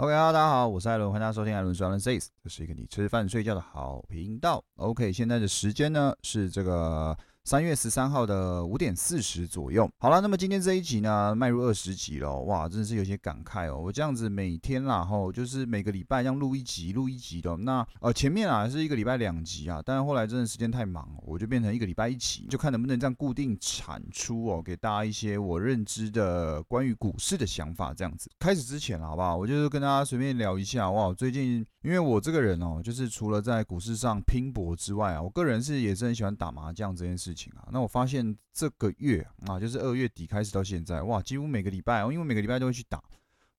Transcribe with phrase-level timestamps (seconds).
[0.00, 4.62] OK 啊，大家好，我是艾伦，欢迎大家收听艾伦说的 Says，这是一个你吃饭睡觉的好频道。
[4.76, 7.18] OK，现在的时间呢是这个。
[7.48, 13.78] 三月十三号的五点四十左右，好了，那么今天这一集呢，迈入二十集了，哇，真的是有些感慨哦。
[13.78, 17.56] 我这样子每天啦，吼，就是每个礼拜这样录一集，录一集的。
[17.56, 27.94] 那呃，前面啊是一个礼拜两集啊，但是后来真的时间太忙，我就变成一个礼拜一集，就看能不能这样固定产出哦，给大家一些我认知的关于股市的想法。
[27.94, 29.34] 这样子开始之前，好不好？
[29.34, 37.52] 我就是跟大家随便聊一下，哇，最近因为我这个人哦，就是除了在股市上拼搏之外啊，我个人是也是很喜欢打麻将这件事情。
[37.56, 43.02] 啊，那我发现这个月啊，就是二月底开始到现在，哇，几乎每个礼拜哦，因为每个礼拜都会去打，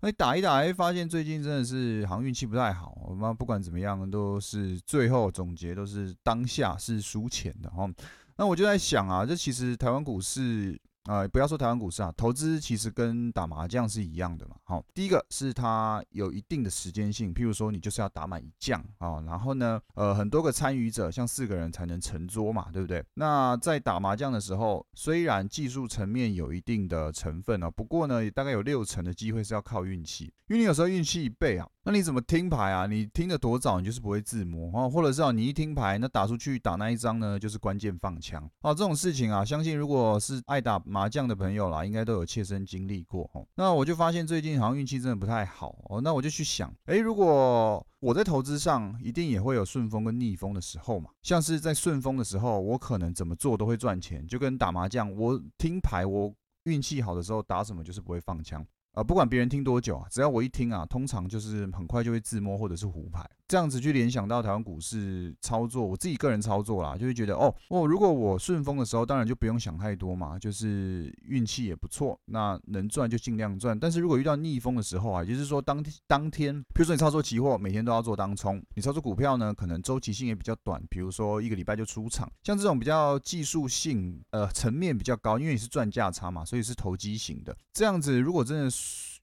[0.02, 2.98] 那打一打，哎，发现最近真的是好像运气不太好。
[3.08, 7.90] 我们不管怎么样，都是最后总结都是当下是输钱的哈。
[8.36, 10.80] 那我就在想啊，这其实台湾股市。
[11.10, 14.56] 呃，不要说台湾股市啊，投资其实跟打麻将是一样的嘛。
[14.64, 23.04] 好，第一个是它有一定的时间性，譬如说你就是要打满一将啊，然后呢，呃，很多个参与者，像四个人才能成桌嘛，对不对？
[23.16, 31.68] 那在打麻将的时候，虽然技术层面有一定的成分啊，不过呢，大概有六成的机会是要靠运气，因为你有时候运气一倍啊。
[31.90, 32.86] 那你怎么听牌啊？
[32.86, 38.76] 你听的多早，你就是不会自摸哦，或者是啊，你一听牌，那打出去打那一张呢，就是关键放枪哦。
[38.76, 43.44] 这种事情啊，相信如果是爱打麻将的朋友啦，应该都有切身经历过哦。
[43.56, 46.00] 那我就发现最近好像运气真的不太好哦。
[46.00, 56.32] 那我就去想，哎，如果我在投资上一定也会有顺风跟逆风的时候嘛，像是在顺风的时候，我可能怎么做都会赚钱，就跟打麻将，我听牌，我
[56.66, 58.64] 运气好的时候打什么就是不会放枪。
[59.00, 63.26] 啊，不管别人听多久啊，只要我一听啊，通常就是很快就会自摸或者是胡牌。
[63.50, 73.78] 这样子去联想到台湾股市操作，我自己个人操作啦，就会觉得哦哦，如果我顺风的时候，当然就不用想太多嘛，就是运气也不错，那能赚就尽量赚。
[73.78, 82.32] 但是如果遇到逆风的时候啊，就是说当当天，比如说你操作期货，每天都要做当冲；你操作股票呢，可能周期性也比较短，比如说一个礼拜就出场。
[82.44, 87.58] 像这种比较技术性呃层面比较高，因为你是赚价差嘛，所以是投机型的。
[87.74, 88.70] 这样子如果真的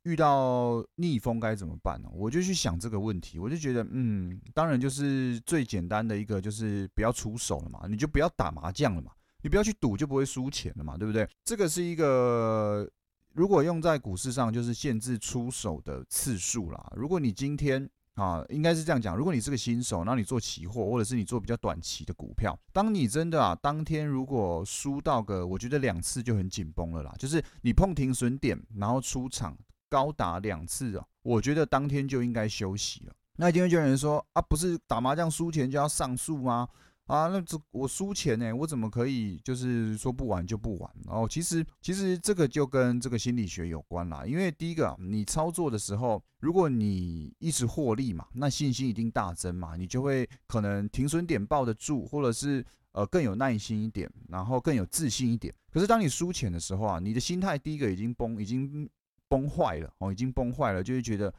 [0.06, 2.08] 遇到逆风该怎么办呢？
[2.12, 4.40] 我就去想这个问题，我就觉得嗯。
[4.54, 9.10] 当然就是最简单的一个，就是不要出手了嘛，你就不要打麻将了嘛，
[9.42, 11.28] 你不要去赌，就不会输钱了嘛，对不对？
[11.44, 12.88] 这个是一个，
[13.34, 16.92] 如果用在股市上，就是限制出手的次数啦。
[16.94, 29.58] 如果你今天啊，应该是这样讲，如果你是个新手，那你做期货，或者是你做比较短期的股票，当你真的啊，当天如果输到个，我觉得两次就很紧绷了啦，就是你碰停损点，然后出场
[29.96, 33.14] 高达两次啊，我觉得当天就应该休息了。
[33.36, 36.68] 那一定会有人说啊，不是打麻将输钱就要上诉吗？
[37.06, 40.90] 啊，那这我输钱呢，我怎么可以就是说不玩就不玩？
[41.06, 44.26] 哦，其实其实这个就跟这个心理学有关啦。
[44.26, 55.54] 因为第一个，你操作的时候，如果你一直获利嘛，那信心一定大增嘛，你就会可能停损点抱得住，或者是呃更有耐心一点，然后更有自信一点。
[55.72, 58.88] 可是当你输钱的时候啊，你的心态第一个已经崩，已经
[59.28, 61.32] 崩坏了哦，已经崩坏了，就会觉得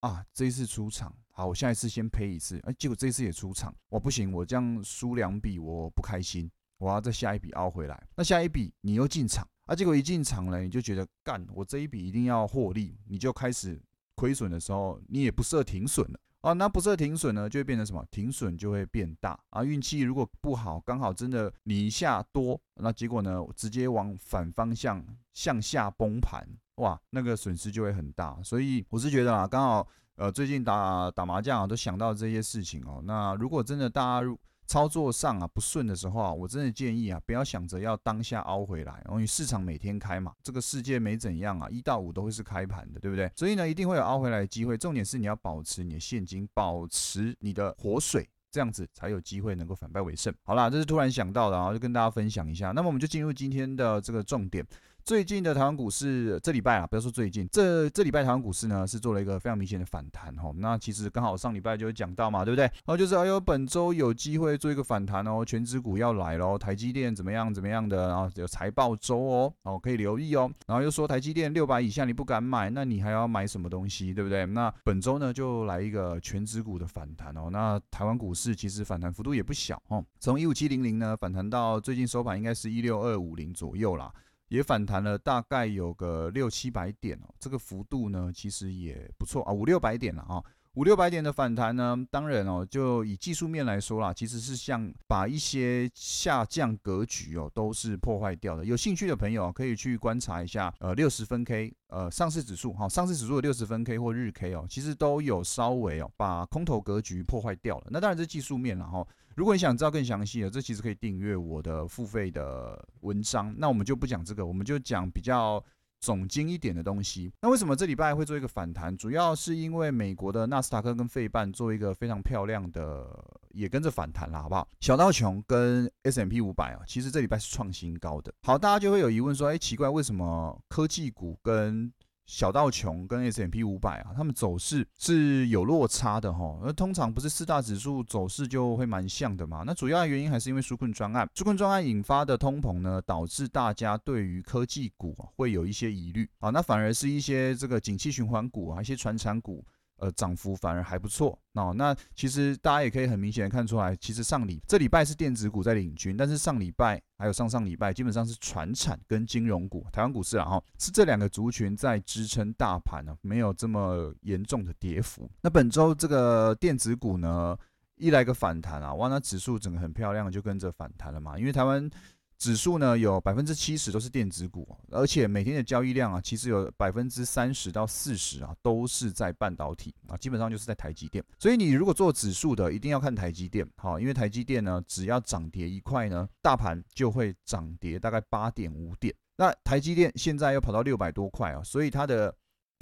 [0.00, 1.14] 啊，这一次出场。
[1.30, 8.06] 好，我下一次先赔一次，哎，结果这一次也出场，我不行，我这样输两笔我不开心，我要再下一笔凹回来。
[8.14, 13.82] 那下一笔你又进场，啊，结果一进场了，你就觉得干，我这一笔一定要获利，你就开始
[14.14, 16.52] 亏损的时候，你也不设停损了啊。
[16.52, 18.06] 那不设停损呢，就会变成什么？
[18.12, 19.64] 停损就会变大啊。
[19.64, 26.46] 运气如果不好，刚好真的你一下多，那结果呢，直接往反方向向下崩盘，
[26.76, 28.38] 哇，那个损失就会很大。
[28.42, 29.88] 所以我是觉得啊，刚好。
[30.16, 33.02] 呃，最近打打麻将啊，都想到这些事情哦。
[33.04, 43.28] 那如果真的大家操作上啊不顺的时候啊，我真的建议啊，不要想着要当下凹回来，因为市场每天开嘛，这个世界没怎样啊，一到五都会是开盘的，对不对？
[43.34, 44.78] 所以呢，一定会有凹回来的机会。
[44.78, 50.32] 重点是你要保持你的现金，保持你的活水，这样子才有机会能够反败为胜。
[50.44, 52.70] 好啦，这是突然想到的，然后就跟大家分享一下。
[52.70, 54.64] 那么我们就进入今天的这个重点。
[55.04, 60.50] 最近的台湾股市，这礼拜啊，不要说最近，这这礼拜台湾股市呢是做了一个非常明显的反弹哈。
[60.56, 62.62] 那其实刚好上礼拜就有讲到嘛，对不对？
[62.64, 70.50] 然后就是哎呦，本周有机会做一个反弹哦，全指股要来喽，台积电怎么样怎么样的，然后有财报周哦，哦可以留意哦。
[70.66, 74.46] 然后又说台积电六百以下你不敢买，那你还要买什么东西，对不对？
[74.46, 77.50] 那本周呢就来一个全指股的反弹哦。
[77.52, 84.10] 那台湾股市其实反弹幅度也不小哦，从一五七零零呢反弹到最近收盘应该是一六二五零左右啦。
[84.54, 90.40] 也反弹了大概有个六七百点哦，这个幅度呢其实也不错啊，五六百点了啊，
[90.74, 98.64] 五六百点的反弹呢，当然哦，就以技术面来说啦，其实是像把一些下降格局哦，都是破坏掉的。
[98.64, 107.88] 有兴趣的朋友可以去观察一下，呃，六十分 K，呃，上市指数哈，上市指数的六十分 K 或日 K 哦，其实都有稍微哦把空头格局破坏掉了。
[107.90, 109.04] 那当然是技术面了哈。
[109.34, 113.54] 如果你想知道更详细的，这其实可以订阅我的付费的文章。
[113.58, 115.62] 那我们就不讲这个，我们就讲比较。
[116.00, 118.94] 总经一点的东西，那为什么这礼拜会做一个反弹？
[118.94, 123.08] 主要是因为美国的纳斯达克跟费半做一个非常漂亮的，
[123.52, 124.68] 也跟着反弹了，好不好？
[124.80, 128.30] 小道琼跟 S M P 五百啊，其实这礼拜是创新高的。
[128.42, 131.90] 好，大家就会有疑问说，哎，奇怪，为什么科技股跟
[132.26, 136.58] 小道琼跟 S M P 五百啊，他们走势是有落差的哈。
[136.62, 139.62] 而通常不是四大指数走势就会蛮像的嘛？
[139.66, 146.50] 那主要原因还是因为纾困专案，纾困专案引发的通膨呢，导致大家对于科技股会有一些疑虑啊。
[146.50, 149.64] 那反而是一些这个景气循环股啊，一些传产股。
[149.98, 151.72] 呃，涨幅反而还不错哦。
[151.76, 165.30] 那其实大家也可以很明显的看出来，其实上礼这礼拜是电子股在领军，但是上礼拜还有上上礼拜，基本上是船产跟金融股，台湾股市啊哈，是这两个族群在支撑大盘呢，没有这么严重的跌幅。
[165.40, 167.56] 那本周这个电子股呢，
[167.96, 171.90] 一来个反弹啊，哇，那指数整个很漂亮，就跟着反弹了嘛，因为台湾。
[172.38, 181.24] 指数呢有百分之七十都是电子股，而且每天的交易量啊，其实有百分之三十到四十啊，都是在半导体啊，基本上就是在台积电。
[181.38, 189.14] 所以你如果做指数的，一定要看台积电，好，因为台积电呢，只要涨跌一块呢，大盘就会涨跌大概八点五点。
[189.36, 192.34] 那台积电现在又跑到六百多块啊，所以它的。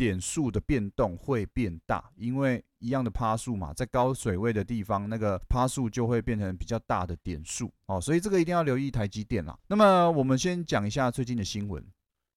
[0.02, 9.56] 点数的变动会变大，因为一样的趴数嘛，在高水位的地方，那个趴数就会变成比较大的点数哦，所以这个一定要留意台积电啦。
[9.68, 11.80] 那么我们先讲一下最近的新闻。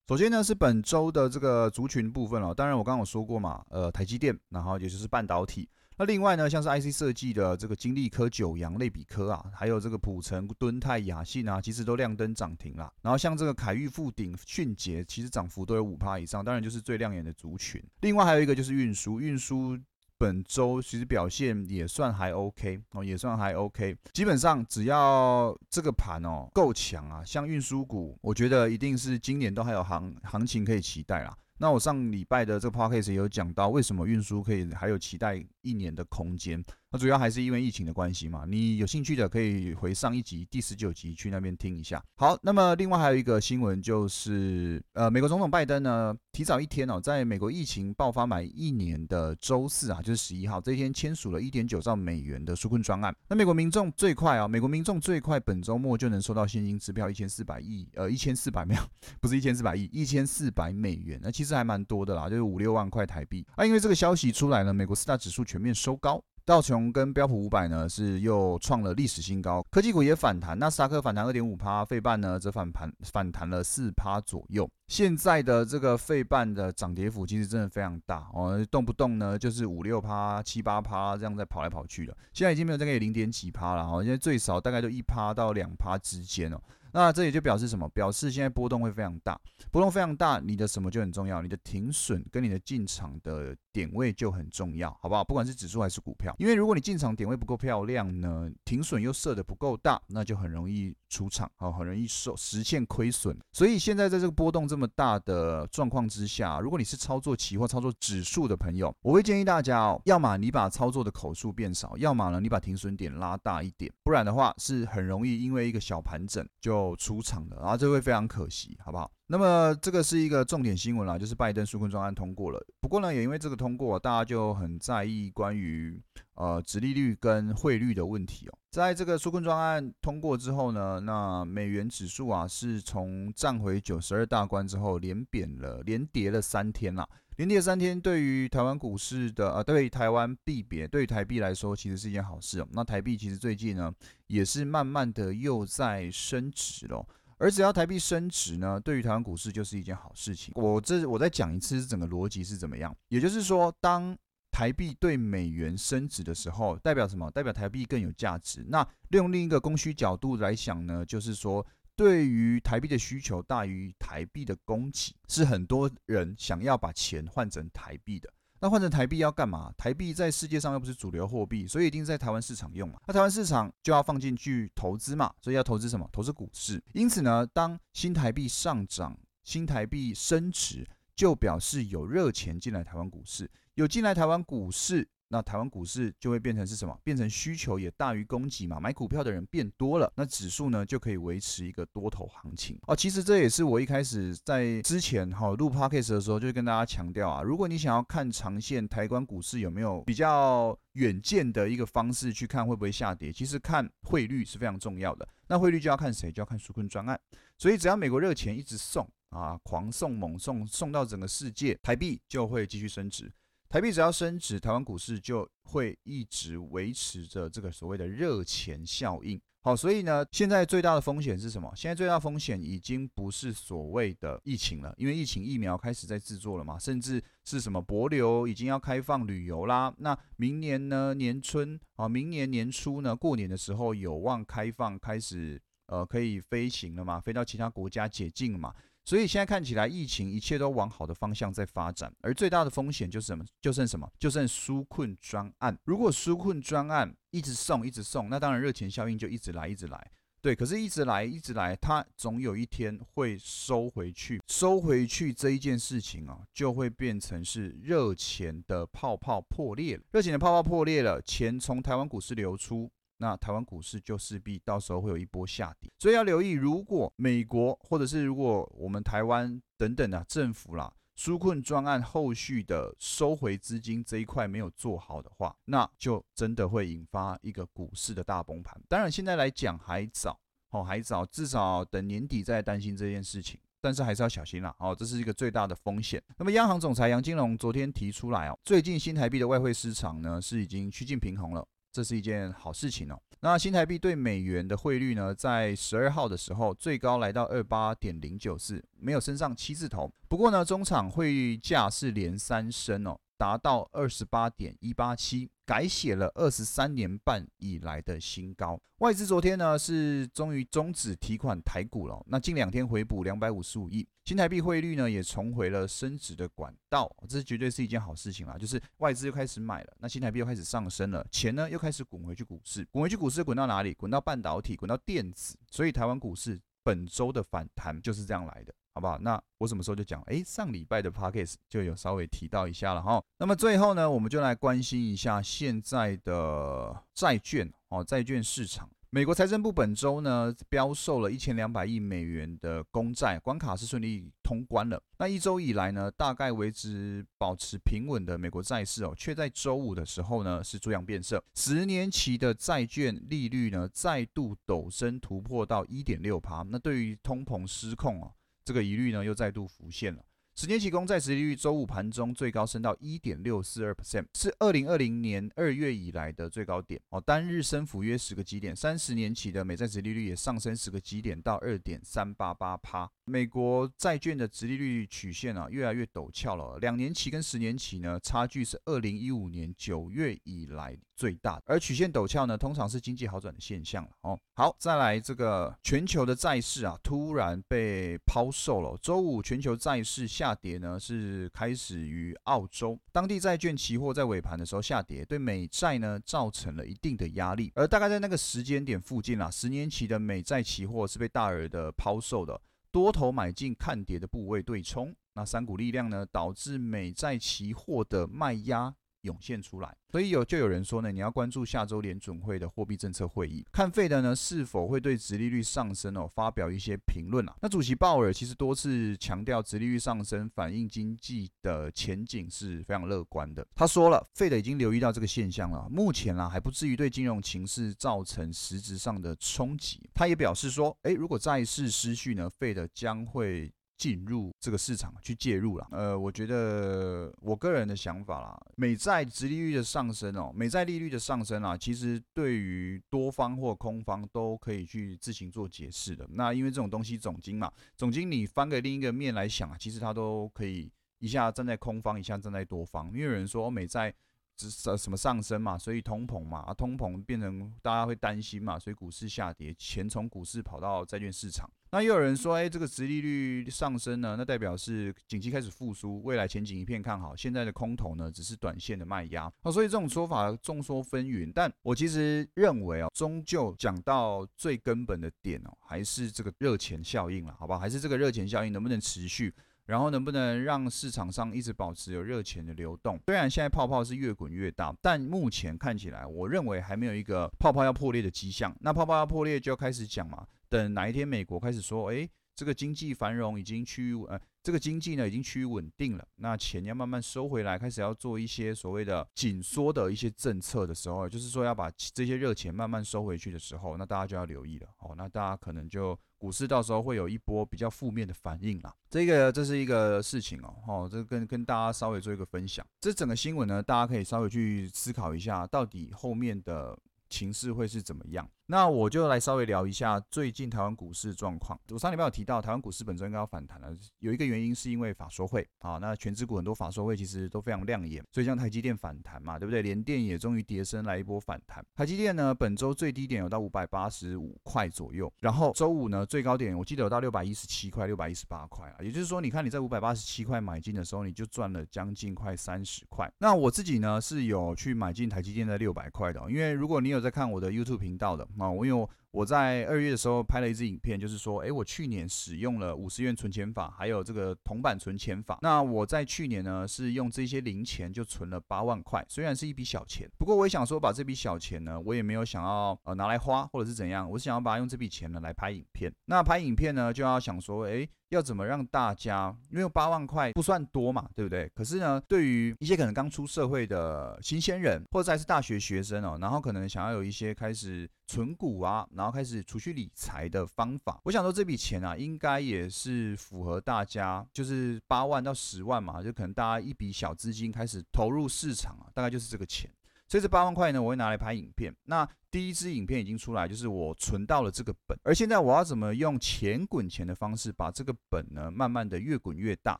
[0.07, 5.67] 首先呢是本周的这个族群部分哦，当然我刚刚有说过嘛，呃，台积电，然后也就是半导体。
[5.97, 12.91] 那另外呢，像是 IC 设计的这个金利科、九阳、类比科啊，还有这个普成、敦泰、雅信啊，其实都亮灯涨停了。
[13.01, 17.81] 然后像这个凯域、富鼎、迅捷，其实涨幅都有五趴以上，当然就是最亮眼的族群。
[18.01, 19.79] 另外还有一个就是运输，运输
[20.17, 23.95] 本周其实表现也算还 OK 哦，也算还 OK。
[24.11, 31.37] 基本上只要这个盘哦够强啊，像运输股，我觉得一定是今年都还有行行情可以期待啦。
[31.57, 36.63] 那我上礼拜的这个 podcast 也有讲到，为什么运输可以还有期待一年的空间。
[36.91, 42.01] 那主要还是因为疫情的关系嘛，你有兴趣的可以回上一集第十九集去那边听一下。
[42.15, 53.13] 好，那么另外还有一个新闻就是，呃，美国总统拜登呢，提早一天哦，在美国疫情爆发满一年的周四啊，就是十一号这一天签署了一点九兆美元的纾困专案。
[53.27, 58.81] 那美国民众最快啊，美国民众最快本周末就能收到现金支票一千四百亿，呃，一千四百没有，
[59.19, 61.19] 不是一千四百亿，一千四百美元。
[61.21, 63.45] 那其实还蛮多的啦，就是五六万块台币。
[63.55, 66.21] 啊，因为这个消息出来了，美国四大指数全全面收高。
[66.43, 74.69] 道琼跟标普五百呢是又创了历史新高，科技股也反弹，纳斯克反弹二点五趴，费半呢则反弹反弹了四趴左右。
[74.89, 82.15] 现在的这个费半的涨跌幅其实真的非常大哦，动不动呢就是五六趴、七八趴这样在跑来跑去的。
[82.33, 86.61] 现在已经没有再给零点几趴了哦，现在最少大概都一趴到两趴之间哦。
[86.95, 87.89] 那这也就表示什么？
[87.89, 89.37] 表示现在波动会非常大，
[89.69, 91.41] 波动非常大，你的什么就很重要？
[91.41, 95.21] 你的停损跟你的进场的点位就很重要，好不好？
[95.21, 103.37] 不管是指数还是股票，因为如果你进场点位不够漂亮呢，停损又设的不够大，那就很容易出场，好，很容易受实现亏损。
[103.51, 116.84] 所以现在在这个波动这么大的状况之下，如果你是操作期货、操作指数的朋友，我会建议大家哦，要么你把操作的口数变少，要么呢你把停损点拉大一点，不然的话是很容易因为一个小盘整就。
[116.97, 119.09] 出场的，然后这会非常可惜，好不好？
[119.27, 122.61] 那么这个是一个重点新闻啦，就是拜登纾困专案通过了。
[122.81, 125.97] 不过呢，也因为这个通过，大家就很在意关于
[126.33, 128.57] 呃，殖利率跟汇率的问题哦。
[128.69, 137.07] 在这个纾困专案通过之后呢，那美元指数啊，是从站回九十二大关之后，连贬了，连跌了三天啦。
[137.37, 142.67] 连跌三天，对于台湾股市的啊，对台湾币别，对于台币来说，其实是一件好事哦。
[142.71, 143.93] 那台币其实最近呢，
[144.27, 147.05] 也是慢慢的又在升值了。
[147.37, 150.53] 而只要台币升值呢，对于台湾股市就是一件好事情。
[150.55, 152.95] 我这我再讲一次，整个逻辑是怎么样？
[153.09, 154.17] 也就是说，当
[154.49, 157.29] 台币对美元升值的时候，代表什么？
[157.31, 158.65] 代表台币更有价值。
[158.69, 161.65] 那利用另一个供需角度来想呢，就是说。
[161.95, 168.31] 对于台币的需求大于台币的供给，是很多人想要把钱换成台币的。
[168.59, 169.71] 那换成台币要干嘛？
[169.77, 172.99] 台币在世界上又不是主流货币，所以一定在台湾市场用嘛。
[173.05, 176.09] 那台湾市场就要放进去投资嘛，所以要投资什么？
[176.11, 176.81] 投资股市。
[176.93, 183.49] 因此呢，当新台币上涨、新台币升值，就表示有热钱进来台湾股市。
[183.75, 186.97] 有进来台湾股市，那台湾股市就会变成是什么？
[187.03, 192.95] 变成需求也大于供给嘛，买股票的人变多了，那指数呢就可以维持一个多头行情哦。
[192.95, 205.27] 其实这也是我一开始在之前哈录 podcast 的时候就跟大家强调啊，如果你想要看长线台湾股市有没有比较远见的一个方式去看会不会下跌，其实看汇率是非常重要的。
[205.47, 207.19] 那汇率就要看谁，就要看纾困专案。
[207.57, 213.31] 所以只要美国热钱一直送啊，狂送猛送，送到整个世界，台币就会继续升值。
[213.69, 219.41] 台币只要升值，台湾股市就会一直维持着这个所谓的热钱效应。
[219.61, 221.73] 好，所以呢，现在最大的风险是什么？
[221.75, 229.91] 现在最大风险已经不是所谓的疫情了，因为疫情疫苗开始在制作了嘛，甚至是什么博流已经要开放旅游啦。
[229.97, 238.71] 那明年呢，年春啊，明年年初呢，过年的时候有望开放，开始呃可以飞行了嘛，飞到其他国家解禁嘛。
[239.05, 243.45] 所以现在看起来，疫情一切都往好的方向在发展，而最大的风险就是什么？
[243.61, 244.11] 就剩什么？
[244.17, 245.77] 就剩纾困专案。
[245.83, 250.11] 如果纾困专案一直送，一直送，那当然热钱效应就一直来，一直来。
[250.41, 254.39] 对，可是一直来，一直来，它总有一天会收回去。
[254.47, 260.03] 收回去这一件事情啊，就会变成是热钱的泡泡破裂了。
[260.11, 262.91] 热钱的泡泡破裂了，钱从台湾股市流出。
[263.17, 278.77] 那台湾股市就势必到时候会有一波下跌，所以要留意，如果美国或者是如果我们台湾等等的政府啦，纾困专案后续的收回资金这一块没有做好的话，那就真的会引发一个股市的大崩盘。
[278.89, 280.37] 当然现在来讲还早，
[280.71, 286.21] 哦还早，至少等年底再担心这件事情，但是还是要小心啦，哦这是一个最大的风险。
[286.37, 291.65] 那么央行总裁杨金龙昨天提出来哦，最近新台币的外汇市场呢是已经趋近平衡了。
[291.95, 293.17] 这是一件好事情哦。
[293.39, 300.11] 那新台币对美元的汇率呢，在十二号的时候最高来到二八点零九四，没有升上七字头。
[300.27, 303.17] 不过呢，中场汇率价是连三升哦。
[303.37, 308.79] 达到二十八点一八七，改写了二十三年半以来的新高。
[308.99, 318.57] 外资昨天呢是终于终止提款台股了，那近两天回补两百五十五亿，新台币汇率呢也重回了升值的管道，这绝对是一件好事情啦。
[318.57, 323.93] 就是外资又开始买了，那新台币又开始上升了，钱呢又开始滚回去股市，滚回去股市滚到哪里？
[323.93, 325.57] 滚到半导体，滚到电子。
[325.69, 328.73] 所以台湾股市本周的反弹就是这样来的。
[328.95, 329.17] 好不好？
[329.19, 330.21] 那我什么时候就讲？
[330.21, 333.21] 哎，上礼拜的 p o c a s t 就有稍微提到一下了哈。
[333.37, 338.89] 那么最后呢，我们就来关心一下现在的债券哦，债券市场。
[339.09, 345.01] 美国财政部本周呢标售了一千两百亿美元的公债，关卡是顺利通关了。
[345.17, 351.43] 那一周以来呢，大概维持保持平稳的美国债市哦，却在周五的时候呢是逐样变色。
[351.53, 356.63] 十年期的债券利率呢再度陡升，突破到一点六趴。
[356.69, 358.31] 那对于通膨失控哦。
[358.65, 360.25] 这个疑虑呢又再度浮现了。
[360.57, 368.73] 十年期公债殖利率周五盘中最高升到一点六四二 percent，是二零二零年二月以来的最高点哦，单日升幅约十个基点。
[368.73, 373.11] 三十年期的美债殖利率也上升十个基点到二点三八八趴。
[373.25, 384.39] 美国债券的殖利率曲线啊越来越陡峭了，两年期跟十年期呢差距是二零一五年九月以来最大，而曲线陡峭呢通常是经济好转的现象哦。
[384.53, 390.44] 好，再来这个全球的债市啊突然被抛售了，周五全球债市下。
[390.45, 397.71] 下跌呢是开始于澳洲，当地债券期货在尾盘的时候下跌，对美债呢造成了一定的压力。
[397.73, 402.61] 而大概在那个时间点附近啊，十年期的美债期货是被大额的抛售的，
[402.91, 408.93] 多头买进看跌的部位对冲，那三股力量呢导致美债期货的卖压。
[409.25, 417.55] 涌现出来，所以有就有人说呢，你要关注下周联准会的货币政策会议，看费的呢是否会对殖利率上升哦发表一些评论啊。
[417.61, 423.65] 那主席鲍尔其实多次强调，殖利率上升反映经济的前景是非常乐观的。
[423.75, 430.07] 他说了，费的已经留意到这个现象了，目前啦还不至于对金融情势造成实质上的冲击。
[430.13, 433.73] 他也表示说，诶，如果债市失序呢，费的将会。
[433.97, 446.27] 进入这个市场去介入了，呃，我觉得我个人的想法啦，美债殖利率的上升哦，美债利率的上升啊，其实对于多方或空方都可以去自行做解释的。
[446.31, 453.07] 那因为这种东西总金嘛，总金你翻个另一个面来想啊，其实它都可以一下站在空方，一下站在多方。
[453.07, 454.13] 因为有人说美债
[454.57, 461.69] 什什么上升嘛，所以通膨嘛，啊通膨变成大家会担心嘛，所以股市下跌，钱从股市跑到债券市场。
[461.91, 467.33] 那又有人说，哎，这个殖利率上升呢，那代表是景气开始复苏，未来前景一片看好。
[467.35, 469.49] 现在的空头呢，只是短线的卖压。
[469.61, 471.49] 哦，所以这种说法众说纷纭。
[471.53, 477.79] 但我其实认为哦，终究讲到最根本的点哦，还是这个热钱效应了，好吧？
[477.79, 479.53] 还是这个热钱效应能不能持续？
[479.85, 483.19] 然后能不能让市场上一直保持有热钱的流动？
[483.25, 488.75] 虽然现在泡泡是越滚越大，但目前看起来，我认为还没有一个泡泡要破裂的迹象。
[488.81, 494.39] 那泡泡要破裂就要开始讲嘛，等哪一天美国开始说，哎，这个经济繁荣已经趋于呃。
[494.65, 505.13] 这个经济呢已经趋于稳定了，那钱要慢慢收回来，开始要做一些所谓的紧缩的一些政策的时候，就是说要把这些热钱慢慢收回去的时候，那大家就要留意了哦。
[505.15, 508.91] 那大家可能就股市到时候会有一波比较负面的反应啦。
[509.07, 512.83] 这个这是一个事情哦，哦，这跟跟大家稍微做一个分享。
[512.99, 516.97] 这整个新闻呢，大家可以稍微去思考一下，到底后面的
[517.29, 518.49] 情势会是怎么样。
[518.67, 521.79] 那我就来稍微聊一下最近台湾股市状况。
[521.91, 523.95] 我上礼拜有提到，台湾股市本周应该要反弹了。
[524.19, 529.83] 有一个原因是因为法说会啊，那全指股很多法说会其实都非常亮眼，所以像台积电反弹嘛，对不对？
[529.83, 531.85] 联电也终于跌升来一波反弹。
[531.95, 538.95] 台积电呢，本周最低点有到五百八十五块左右，然后周五呢最高点我记得有到六百一十七块、六百一十八块啊。
[539.03, 543.31] 也就是说，你看你在五百八十七块买进的时候，你就赚了将近快三十块。
[543.37, 549.09] 那我自己呢是有去买进台积电在六百块的，因为如果你有在看我的 YouTube 频道的啊，我有。
[549.31, 555.59] 我在二月的时候拍了一支影片，就是说，诶，我去年使用了五十元存钱法，还有这个铜板存钱法。
[555.61, 566.09] 那我在去年呢，是用这些零钱就存了八万块，虽然是一笔小钱，不过我也想说，把这笔小钱呢，我也没有想要呃拿来花或者是怎样，我是想要把它用这笔钱呢来拍影片。
[566.27, 568.09] 那拍影片呢，就要想说，诶。
[568.35, 569.55] 要怎么让大家？
[569.71, 571.69] 因为八万块不算多嘛，对不对？
[571.73, 589.89] 可是呢，对于一些可能刚出社会的新鲜人，或者还是大学学生哦，然后可能想要有一些开始存股啊，然后开始储蓄理财的方法，我想说这笔钱啊，应该也是符合大家，就是八万到十万嘛，就可能大家一笔小资金开始投入市场啊，大概就是这个钱。
[590.27, 591.95] 所以这八万块呢，我会拿来拍影片。
[592.05, 595.17] 那第一支影片已经出来，就是我存到了这个本。
[595.23, 599.99] 而现在我要怎么用钱滚钱的方式，把这个本呢，慢慢的越滚越大。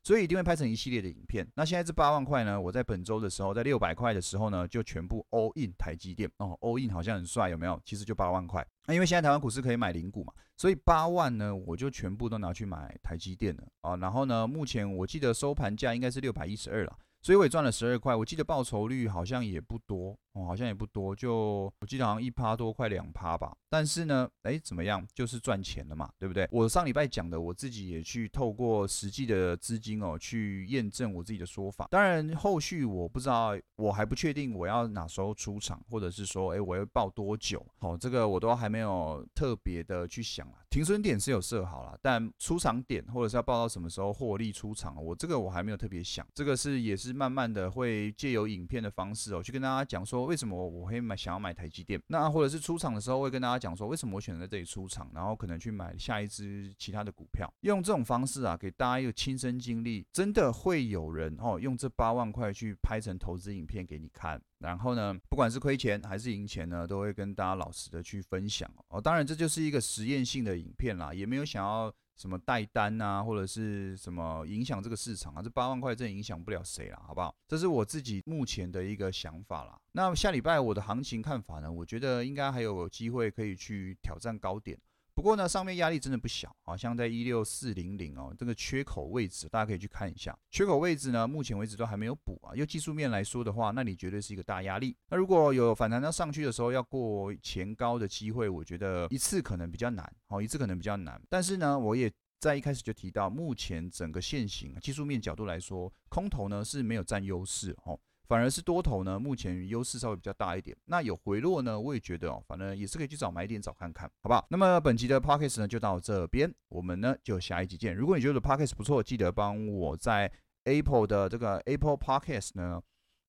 [0.04, 1.46] 所以一定会拍成一系列的影片。
[1.54, 7.80] 那现在这八万块呢，我在本周的时候，在六百块的时候呢，就全部 all in 台积电哦，all in 好像很帅，有没有？
[7.86, 8.66] 其实就八万块。
[8.88, 13.96] 那因为现在台湾股市可以买零股嘛，所以八万呢，我就全部都拿去买台积电了啊。
[13.98, 16.98] 然后呢，目前我记得收盘价应该是六百一十二了。
[17.26, 23.56] 所以我也赚了十二块，我记得报酬率好像也不多哦，好像也不多，就我记得好像一趴多，快两趴吧。
[23.70, 26.48] 但是呢，哎，怎么样，就是赚钱了嘛，对不对？
[26.52, 31.88] 我上礼拜讲的，我自己也去透过实际的资金哦，去验证我自己的说法。
[31.90, 37.66] 当然，后续我不知道，我还不确定我要哪时候出场，或者是说，哎，我要报多久？
[37.80, 40.60] 好，这个我都还没有特别的去想啊。
[40.70, 46.26] 停损点是有设好了，但出场点或者是要报到什么时候获利出场，我这个我还没有特别想。
[46.34, 52.02] 这个是也是慢慢的会借由影片的方式哦，去跟大家讲说为什么我会买想要买台积电。
[52.08, 57.52] 那或者是出场的时候会跟大家讲说为什么我选择这里出场，然后可能去买下一支其他的股票。
[57.62, 64.42] 用这种方式啊，给大家一个亲身经历，真的会有人哦用这八万块去拍成投资影片给你看。
[64.60, 69.00] 然后呢，不管是亏钱还是赢钱呢，都会跟大家老实的去分享哦。
[69.00, 75.42] 当然，这就是一个实验性的影片啦，也没有想要什么带单啊，或者是什么影响这个市场啊。
[75.42, 77.36] 这八万块真影响不了谁啦，好不好？
[77.48, 79.80] 这是我自己目前的一个想法啦。
[79.92, 81.72] 那下礼拜我的行情看法呢？
[81.72, 84.78] 我觉得应该还有机会可以去挑战高点。
[85.16, 90.38] 不过呢，上面压力真的不小啊，像在一六四零零哦，这个缺口位置，大家可以去看一下。
[90.52, 92.54] 缺口位置呢，目前为止都还没有补啊。
[92.54, 94.94] 用技术面来说的话，那里绝对是一个大压力。
[95.10, 101.22] 那如果有反弹到上去的时候，要过前高的机会，我觉得一次可能比较难，哦，一次可能比较难。
[101.30, 107.98] 但是呢，我也在一开始就提到，目前整个现行技术面角度来说，空头呢是没有占优势哦。
[108.28, 110.76] 反而是多头呢，目前优势稍微比较大一点。
[110.86, 114.46] 那有回落呢，我也觉得哦，反正也是可以去找买点找看看，好不好？
[114.50, 117.96] 那么本集的 podcast 呢就到这边，我们呢就下一集见。
[117.96, 120.32] 如果你觉得 podcast 不错，记得帮我在
[120.66, 122.82] Apple 的这个 Apple Podcast 呢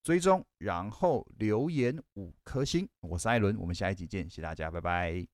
[0.03, 2.89] 追踪，然后留言五颗星。
[3.01, 5.25] 我是艾伦，我们下一集见，谢谢大家，拜拜。